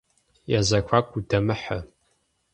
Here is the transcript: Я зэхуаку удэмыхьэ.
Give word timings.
Я 0.53 0.59
зэхуаку 0.69 1.15
удэмыхьэ. 1.19 1.79